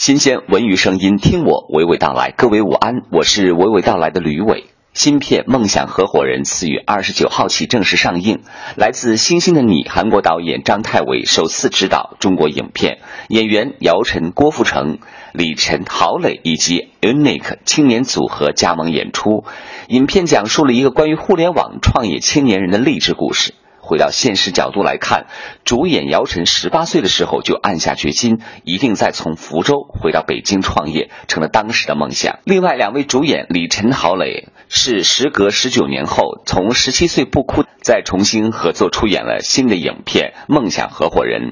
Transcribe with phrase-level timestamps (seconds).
[0.00, 2.30] 新鲜文娱声音，听我娓娓道来。
[2.30, 4.64] 各位午安，我是娓娓道来的吕伟。
[4.94, 8.40] 新片《梦想合伙人》四月二十九号起正式上映。
[8.76, 15.00] 来自《星星的你》韩国导演张泰伟首次执导中国影片，演员姚晨、郭富城、
[15.34, 19.44] 李晨、郝蕾以及 Unique 青年组合加盟演出。
[19.88, 23.52] 影片讲述了一个关于互联网创业青年人的励志故事。
[23.90, 25.26] 回到现实角度来看，
[25.64, 32.38] 主演姚晨十八岁的时候就暗下决心，一定再从福州回到北京创业，成了当时的梦想。
[32.44, 41.42] 另外两位主演李晨、郝蕾是时隔十九年后，从十七岁不哭再重新合作出演了新的影片《梦想合伙人》。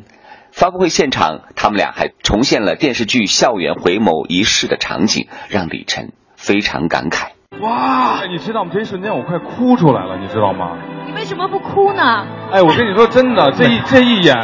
[0.53, 7.31] 发布会现场，他们俩还重现了电视剧校园回眸一世的场景，让李晨非常感慨。
[7.61, 8.23] 哇！
[8.31, 8.71] 你知道吗？
[8.73, 10.79] 这一瞬间我快哭出来了，你知道吗？
[11.09, 12.27] 你为什么不哭呢？
[12.53, 14.37] 哎，我跟你说真的， 这一这一演，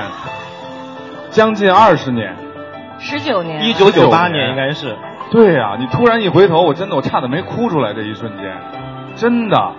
[1.28, 2.34] 将近二十年，
[2.98, 4.96] 十九年，一九九八年应该是。
[5.30, 7.92] 对呀，你突然一回头，我真的我差点没哭出来。
[7.92, 8.56] 这一瞬间，
[9.14, 9.72] 真的，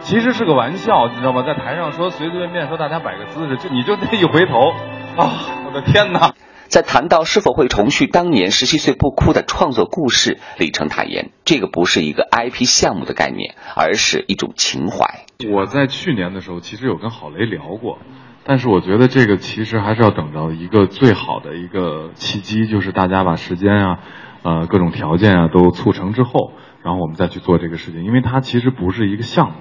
[0.00, 1.42] 其实是个玩笑，你知道吗？
[1.46, 4.70] 在台上说随随便便说大家摆个姿势，就你就这一回头，
[5.18, 5.28] 啊，
[5.66, 6.32] 我的天哪！
[6.72, 15.26] 在谈到是否会重续当年十七岁不哭的创作故事，李成坦言，这个不是一个 IP 项目的概念，而是一种情怀。
[15.52, 17.98] 我在去年的时候，其实有跟郝雷聊过，
[18.44, 23.98] 但是我觉得这个其实还是要等到一个最好的一个契机，就是大家把时间啊，
[24.42, 29.56] 呃，各种条件啊都促成之后，然后我们再去做这个事情，因为它其实不是一个项目，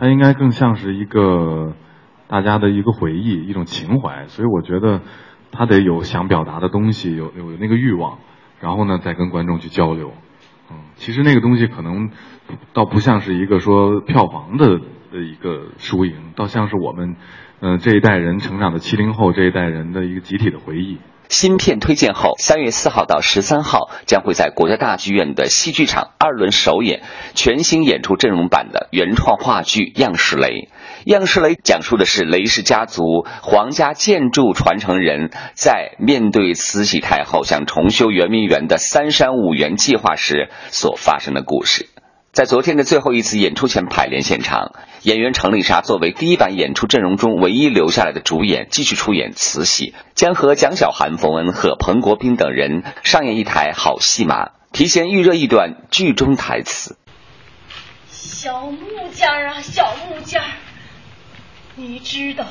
[0.00, 1.74] 它应该更像是一个
[2.26, 5.02] 大家的一个回忆，一种情怀，所以我觉得。
[5.52, 8.18] 他得有想表达的东西，有有那个欲望，
[8.60, 10.12] 然后呢，再跟观众去交流。
[10.70, 12.10] 嗯，其实那个东西可能
[12.72, 14.78] 倒不像是一个说票房的
[15.10, 17.16] 的一个输赢，倒像是我们
[17.60, 20.98] 嗯这一代人成长的七零后这一代人的一个集体的回忆。
[21.28, 27.02] 新片推荐后，三月四号到十三号将会在国家大剧院的戏剧场二轮首演
[27.34, 30.48] 全新演出阵容版的原创话剧《样式雷》。
[31.04, 41.88] 《样式雷》讲述的是雷氏家族皇家建筑传承人在面对慈禧太后想重修圆明园的三山五园计划时所发生的故事。
[42.32, 44.72] 在昨天的最后一次演出前排练现场，
[45.02, 56.96] 演员程丽莎作为第一版演出阵容中唯一留下来的主演，继续出演慈禧，将和蒋小涵、冯恩和彭国斌等人上演一台好戏码，提前预热一段剧中台词
[58.10, 58.78] ：“小木
[59.14, 60.42] 匠啊，小木匠，
[61.76, 62.46] 你知道，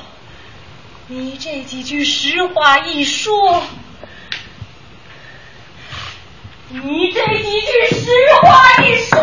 [1.08, 3.64] 你这几句实话一说。”
[6.70, 8.10] 你这几句实
[8.42, 9.17] 话一说，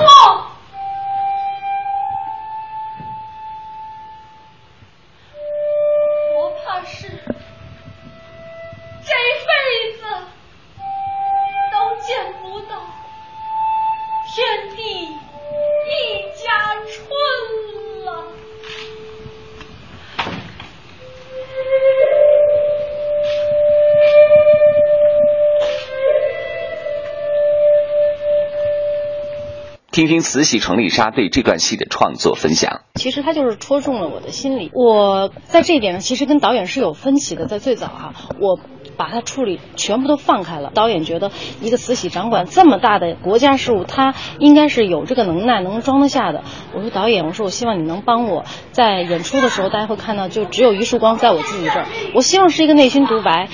[29.95, 32.81] 听听慈禧程丽莎对这段戏的创作分享。
[32.97, 34.73] 其实他就是戳中了我的心理。
[34.75, 37.47] 我在这一点上其实跟导演是有分歧的。
[37.47, 38.59] 在最早哈，我
[38.97, 40.73] 把它处理全部都放开了。
[40.75, 41.31] 导演觉得
[41.63, 46.43] 一个慈禧掌管这么大的国家事务，他应该是有这个能耐能装得下的。
[46.75, 51.87] 我说导演，我说我希望你能帮我在演出的时候，大家会看到就只有一束光在我自己这儿。
[52.17, 53.49] 我希望是一个内心独白。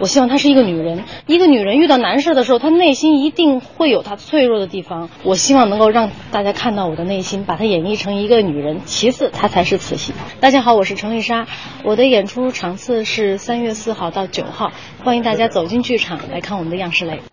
[0.00, 5.10] 我希望她是一个女人，一个女人遇到难事的时候，她内心一定会有她脆弱的地方。
[5.22, 8.80] 我希望能够让大家看到我的内心，把她演绎成一个女人。
[8.84, 10.12] 其次，她才是慈禧。
[10.40, 11.46] 大家好，我是程丽莎，
[11.84, 14.72] 我的演出场次是三月四号到九号，
[15.04, 17.31] 欢迎大家走进剧场来看我们的样式雷。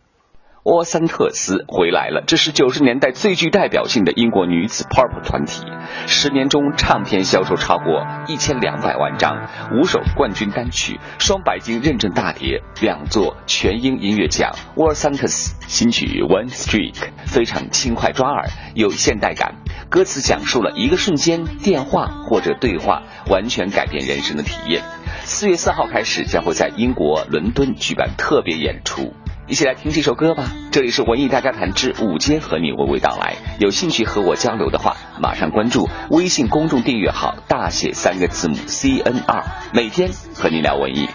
[0.70, 5.64] 沃森特斯回来了，这是九十年代最具代表性的英国女子 pop 团体，
[6.06, 14.52] 十年中唱片销售超过一千两百万张，五首冠军单曲，双白金认证大碟，两座全英音乐奖。
[14.76, 19.56] 沃森特斯新曲 One Streak 非常轻快抓耳，有现代感，
[19.90, 24.84] 歌词讲述了一个瞬间电话或者对话，完全改变人生的体验。
[25.24, 29.16] 四月四号开始，将会在英国伦敦举办特别演出。
[29.50, 30.52] 一起来听这首歌吧！
[30.72, 33.36] 这里是文艺大家谈之午间，和你娓娓道来。
[33.60, 41.08] 有兴趣和我交流的话，马上关注微信公众订阅号，大写三个字母 C N R，每天和你聊文艺。